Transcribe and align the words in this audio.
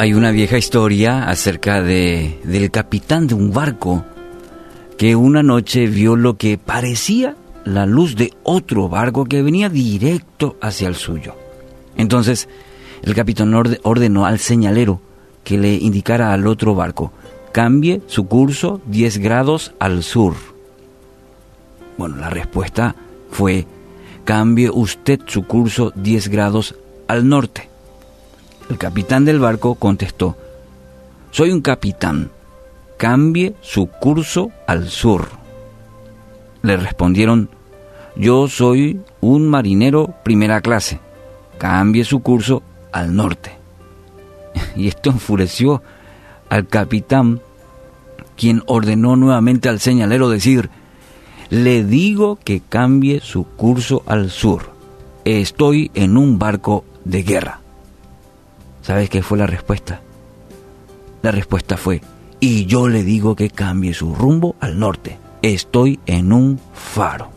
Hay 0.00 0.14
una 0.14 0.30
vieja 0.30 0.56
historia 0.56 1.28
acerca 1.28 1.82
de, 1.82 2.40
del 2.44 2.70
capitán 2.70 3.26
de 3.26 3.34
un 3.34 3.52
barco 3.52 4.02
que 4.96 5.14
una 5.14 5.42
noche 5.42 5.88
vio 5.88 6.16
lo 6.16 6.38
que 6.38 6.56
parecía 6.56 7.36
la 7.66 7.84
luz 7.84 8.16
de 8.16 8.32
otro 8.42 8.88
barco 8.88 9.26
que 9.26 9.42
venía 9.42 9.68
directo 9.68 10.56
hacia 10.62 10.88
el 10.88 10.94
suyo. 10.94 11.34
Entonces 11.98 12.48
el 13.02 13.14
capitán 13.14 13.52
ordenó 13.82 14.24
al 14.24 14.38
señalero 14.38 15.02
que 15.44 15.58
le 15.58 15.74
indicara 15.74 16.32
al 16.32 16.46
otro 16.46 16.74
barco, 16.74 17.12
cambie 17.52 18.00
su 18.06 18.26
curso 18.26 18.80
10 18.86 19.18
grados 19.18 19.74
al 19.78 20.02
sur. 20.02 20.32
Bueno, 21.98 22.16
la 22.16 22.30
respuesta 22.30 22.96
fue, 23.30 23.66
cambie 24.24 24.70
usted 24.70 25.20
su 25.26 25.44
curso 25.44 25.92
10 25.94 26.28
grados 26.28 26.74
al 27.06 27.28
norte. 27.28 27.69
El 28.70 28.78
capitán 28.78 29.24
del 29.24 29.40
barco 29.40 29.74
contestó, 29.74 30.36
soy 31.32 31.50
un 31.50 31.60
capitán, 31.60 32.30
cambie 32.98 33.56
su 33.60 33.88
curso 33.88 34.52
al 34.68 34.88
sur. 34.88 35.26
Le 36.62 36.76
respondieron, 36.76 37.50
yo 38.14 38.46
soy 38.46 39.00
un 39.20 39.48
marinero 39.48 40.14
primera 40.22 40.60
clase, 40.60 41.00
cambie 41.58 42.04
su 42.04 42.20
curso 42.20 42.62
al 42.92 43.16
norte. 43.16 43.50
Y 44.76 44.86
esto 44.86 45.10
enfureció 45.10 45.82
al 46.48 46.68
capitán, 46.68 47.40
quien 48.36 48.62
ordenó 48.66 49.16
nuevamente 49.16 49.68
al 49.68 49.80
señalero 49.80 50.28
decir, 50.28 50.70
le 51.48 51.82
digo 51.82 52.38
que 52.44 52.60
cambie 52.60 53.18
su 53.18 53.42
curso 53.42 54.04
al 54.06 54.30
sur. 54.30 54.70
Estoy 55.24 55.90
en 55.94 56.16
un 56.16 56.38
barco 56.38 56.84
de 57.04 57.24
guerra. 57.24 57.60
¿Sabes 58.82 59.10
qué 59.10 59.22
fue 59.22 59.38
la 59.38 59.46
respuesta? 59.46 60.00
La 61.22 61.30
respuesta 61.30 61.76
fue, 61.76 62.00
y 62.40 62.64
yo 62.64 62.88
le 62.88 63.04
digo 63.04 63.36
que 63.36 63.50
cambie 63.50 63.92
su 63.92 64.14
rumbo 64.14 64.56
al 64.60 64.78
norte. 64.78 65.18
Estoy 65.42 66.00
en 66.06 66.32
un 66.32 66.58
faro. 66.72 67.30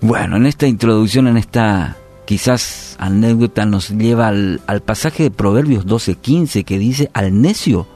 Bueno, 0.00 0.36
en 0.36 0.46
esta 0.46 0.66
introducción, 0.66 1.28
en 1.28 1.36
esta 1.36 1.96
quizás 2.24 2.96
anécdota, 2.98 3.66
nos 3.66 3.90
lleva 3.90 4.28
al, 4.28 4.82
pasaje 4.84 5.24
de 5.24 5.30
Proverbios 5.30 5.86
12:15 5.86 6.64
que 6.64 6.78
dice, 6.78 7.10
al 7.12 7.42
necio 7.42 7.86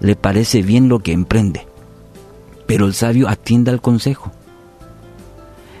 le 0.00 0.14
parece 0.14 0.62
bien 0.62 0.88
lo 0.88 1.00
que 1.00 1.12
emprende, 1.12 1.66
pero 2.66 2.86
el 2.86 2.94
sabio 2.94 3.28
atiende 3.28 3.72
al 3.72 3.80
consejo. 3.80 4.30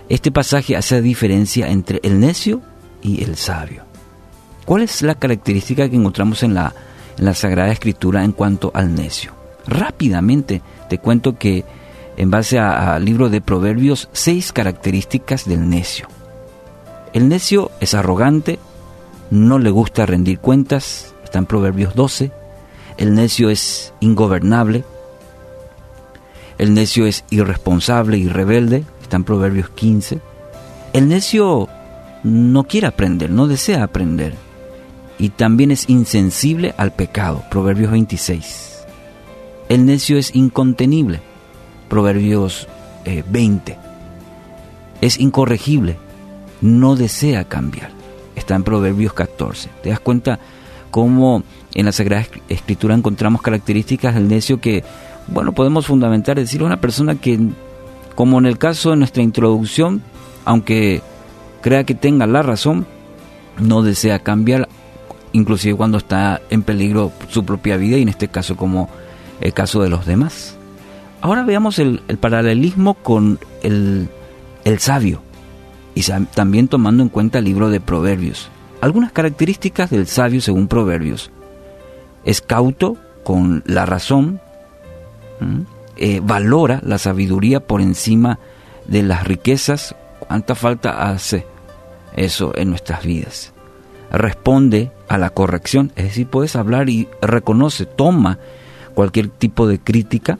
Este 0.08 0.32
pasaje 0.32 0.76
hace 0.76 1.00
diferencia 1.00 1.70
entre 1.70 2.00
el 2.02 2.18
necio 2.18 2.62
y 3.00 3.22
el 3.22 3.36
sabio. 3.36 3.89
¿Cuál 4.70 4.84
es 4.84 5.02
la 5.02 5.16
característica 5.16 5.88
que 5.88 5.96
encontramos 5.96 6.44
en 6.44 6.54
la, 6.54 6.72
Sagrada 7.34 7.72
Escritura 7.72 8.22
en 8.22 8.30
cuanto 8.30 8.70
al 8.72 8.94
necio? 8.94 9.32
Rápidamente 9.66 10.62
te 10.88 10.98
cuento 10.98 11.36
que 11.36 11.64
en 12.16 12.30
base 12.30 12.60
al 12.60 13.04
libro 13.04 13.30
de 13.30 13.40
Proverbios, 13.40 14.08
seis 14.12 14.52
características 14.52 15.44
del 15.44 15.68
necio. 15.68 16.06
El 17.12 17.28
necio 17.28 17.72
es 17.80 17.94
arrogante, 17.94 18.60
no 19.32 19.58
le 19.58 19.70
gusta 19.70 20.06
rendir 20.06 20.38
cuentas, 20.38 21.16
está 21.24 21.40
en 21.40 21.46
Proverbios 21.46 21.96
12. 21.96 22.30
El 22.96 23.16
necio 23.16 23.50
es 23.50 23.92
ingobernable. 23.98 24.84
El 26.58 26.74
necio 26.74 27.06
es 27.06 27.24
irresponsable 27.30 28.18
y 28.18 28.28
rebelde, 28.28 28.84
está 29.02 29.16
en 29.16 29.24
Proverbios 29.24 29.68
15. 29.70 30.20
El 30.92 31.08
necio 31.08 31.68
no 32.22 32.62
quiere 32.68 32.86
aprender, 32.86 33.30
no 33.30 33.48
desea 33.48 33.82
aprender 33.82 34.49
y 35.20 35.28
también 35.28 35.70
es 35.70 35.88
insensible 35.90 36.74
al 36.78 36.92
pecado. 36.92 37.44
Proverbios 37.50 37.90
26. 37.90 38.86
El 39.68 39.84
necio 39.84 40.16
es 40.16 40.34
incontenible. 40.34 41.20
Proverbios 41.90 42.66
20. 43.04 43.72
Eh, 43.72 43.78
es 45.02 45.20
incorregible. 45.20 45.98
No 46.62 46.96
desea 46.96 47.44
cambiar. 47.44 47.90
Está 48.34 48.54
en 48.54 48.64
Proverbios 48.64 49.12
14. 49.12 49.68
¿Te 49.82 49.90
das 49.90 50.00
cuenta 50.00 50.40
cómo 50.90 51.42
en 51.74 51.84
la 51.84 51.92
Sagrada 51.92 52.26
Escritura 52.48 52.94
encontramos 52.94 53.42
características 53.42 54.14
del 54.14 54.26
necio 54.26 54.58
que, 54.58 54.84
bueno, 55.28 55.52
podemos 55.52 55.86
fundamentar, 55.86 56.38
decir, 56.38 56.62
una 56.62 56.80
persona 56.80 57.16
que, 57.16 57.38
como 58.14 58.38
en 58.38 58.46
el 58.46 58.56
caso 58.56 58.90
de 58.90 58.96
nuestra 58.96 59.22
introducción, 59.22 60.02
aunque 60.46 61.02
crea 61.60 61.84
que 61.84 61.94
tenga 61.94 62.26
la 62.26 62.40
razón, 62.40 62.86
no 63.58 63.82
desea 63.82 64.20
cambiar 64.20 64.66
inclusive 65.32 65.76
cuando 65.76 65.98
está 65.98 66.40
en 66.50 66.62
peligro 66.62 67.12
su 67.28 67.44
propia 67.44 67.76
vida 67.76 67.96
y 67.96 68.02
en 68.02 68.08
este 68.08 68.28
caso 68.28 68.56
como 68.56 68.88
el 69.40 69.52
caso 69.52 69.82
de 69.82 69.88
los 69.88 70.06
demás. 70.06 70.56
Ahora 71.20 71.44
veamos 71.44 71.78
el, 71.78 72.00
paralelismo 72.20 72.94
con 72.94 73.38
el, 73.62 74.08
el 74.64 74.78
sabio 74.78 75.22
y 75.94 76.02
también 76.34 76.68
tomando 76.68 77.02
en 77.02 77.08
cuenta 77.08 77.38
el 77.38 77.44
libro 77.44 77.70
de 77.70 77.80
Proverbios. 77.80 78.48
Algunas 78.80 79.12
características 79.12 79.90
del 79.90 80.06
sabio 80.06 80.40
según 80.40 80.68
Proverbios. 80.68 81.30
Es 82.24 82.40
cauto 82.40 82.96
con 83.24 83.62
la 83.66 83.86
razón, 83.86 84.40
eh, 85.96 86.20
valora 86.22 86.80
la 86.84 86.98
sabiduría 86.98 87.60
por 87.60 87.80
encima 87.80 88.38
de 88.86 89.02
las 89.02 89.24
riquezas. 89.26 89.94
¿Cuánta 90.20 90.54
falta 90.54 91.10
hace 91.10 91.46
eso 92.16 92.52
en 92.56 92.70
nuestras 92.70 93.04
vidas? 93.04 93.52
Responde 94.10 94.90
a 95.08 95.18
la 95.18 95.30
corrección, 95.30 95.92
es 95.96 96.04
decir, 96.04 96.26
puedes 96.26 96.56
hablar 96.56 96.88
y 96.88 97.08
reconoce, 97.22 97.86
toma 97.86 98.38
cualquier 98.94 99.28
tipo 99.28 99.66
de 99.66 99.78
crítica, 99.78 100.38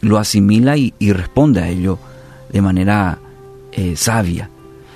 lo 0.00 0.18
asimila 0.18 0.76
y, 0.76 0.92
responde 1.12 1.60
a 1.60 1.68
ello 1.68 1.98
de 2.52 2.62
manera 2.62 3.18
eh, 3.72 3.96
sabia. 3.96 4.50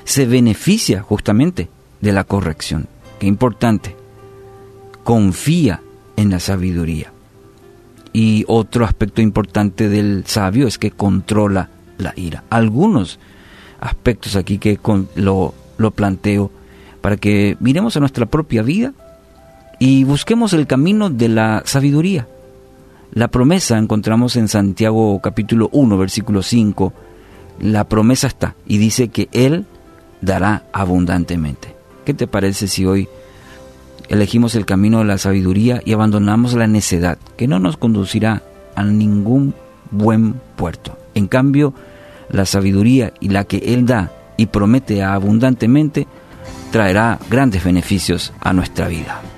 Se 0.04 0.26
beneficia 0.26 1.02
justamente 1.02 1.68
de 2.00 2.12
la 2.12 2.24
corrección. 2.24 2.86
Qué 3.18 3.26
importante. 3.26 3.96
Confía 5.04 5.80
en 6.16 6.30
la 6.30 6.40
sabiduría. 6.40 7.12
Y 8.12 8.44
otro 8.46 8.84
aspecto 8.84 9.22
importante 9.22 9.88
del 9.88 10.24
sabio 10.26 10.66
es 10.66 10.78
que 10.78 10.90
controla 10.90 11.70
la 11.98 12.12
ira. 12.16 12.44
Algunos 12.50 13.18
aspectos 13.80 14.36
aquí 14.36 14.58
que 14.58 14.78
lo, 15.16 15.54
lo 15.78 15.90
planteo 15.92 16.50
para 17.02 17.18
que 17.18 17.56
miremos 17.60 17.96
a 17.96 18.00
nuestra 18.00 18.24
propia 18.24 18.62
vida 18.62 18.94
y 19.78 20.04
busquemos 20.04 20.54
el 20.54 20.66
camino 20.66 21.10
de 21.10 21.28
la 21.28 21.62
sabiduría. 21.66 22.26
La 23.12 23.28
promesa 23.28 23.76
encontramos 23.76 24.36
en 24.36 24.48
Santiago 24.48 25.20
capítulo 25.20 25.68
1, 25.72 25.98
versículo 25.98 26.42
5. 26.42 26.92
La 27.60 27.84
promesa 27.84 28.28
está 28.28 28.54
y 28.66 28.78
dice 28.78 29.08
que 29.08 29.28
Él 29.32 29.66
dará 30.22 30.62
abundantemente. 30.72 31.74
¿Qué 32.06 32.14
te 32.14 32.26
parece 32.26 32.68
si 32.68 32.86
hoy 32.86 33.08
elegimos 34.08 34.54
el 34.54 34.64
camino 34.64 35.00
de 35.00 35.04
la 35.04 35.18
sabiduría 35.18 35.82
y 35.84 35.92
abandonamos 35.92 36.54
la 36.54 36.66
necedad, 36.66 37.18
que 37.36 37.48
no 37.48 37.58
nos 37.58 37.76
conducirá 37.76 38.42
a 38.76 38.84
ningún 38.84 39.54
buen 39.90 40.34
puerto? 40.56 40.96
En 41.14 41.26
cambio, 41.26 41.74
la 42.30 42.46
sabiduría 42.46 43.12
y 43.20 43.28
la 43.28 43.44
que 43.44 43.58
Él 43.58 43.84
da 43.84 44.10
y 44.36 44.46
promete 44.46 45.02
abundantemente, 45.02 46.06
traerá 46.72 47.18
grandes 47.30 47.62
beneficios 47.62 48.32
a 48.40 48.52
nuestra 48.52 48.88
vida. 48.88 49.31